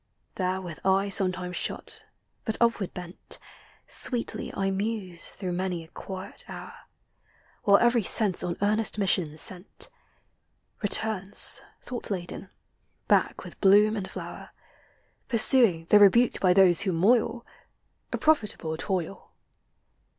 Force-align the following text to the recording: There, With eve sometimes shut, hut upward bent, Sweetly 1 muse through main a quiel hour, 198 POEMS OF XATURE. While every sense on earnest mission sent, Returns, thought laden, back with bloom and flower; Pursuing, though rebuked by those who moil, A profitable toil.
There, 0.33 0.59
With 0.59 0.79
eve 0.83 1.13
sometimes 1.13 1.55
shut, 1.57 2.03
hut 2.47 2.57
upward 2.59 2.91
bent, 2.91 3.37
Sweetly 3.85 4.49
1 4.49 4.75
muse 4.75 5.27
through 5.29 5.51
main 5.51 5.73
a 5.73 5.89
quiel 5.89 6.33
hour, 6.47 6.73
198 7.65 7.65
POEMS 7.65 7.65
OF 7.65 7.65
XATURE. 7.65 7.65
While 7.65 7.85
every 7.85 8.01
sense 8.01 8.43
on 8.43 8.57
earnest 8.67 8.97
mission 8.97 9.37
sent, 9.37 9.89
Returns, 10.81 11.61
thought 11.83 12.09
laden, 12.09 12.49
back 13.07 13.43
with 13.43 13.61
bloom 13.61 13.95
and 13.95 14.09
flower; 14.09 14.49
Pursuing, 15.27 15.85
though 15.91 15.99
rebuked 15.99 16.41
by 16.41 16.51
those 16.51 16.81
who 16.81 16.93
moil, 16.93 17.45
A 18.11 18.17
profitable 18.17 18.77
toil. 18.77 19.31